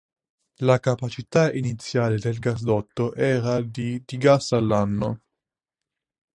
La 0.61 0.79
capacità 0.79 1.53
iniziale 1.53 2.17
del 2.17 2.39
gasdotto 2.39 3.13
era 3.13 3.61
di 3.61 4.01
di 4.03 4.17
gas 4.17 4.51
all'anno. 4.53 5.21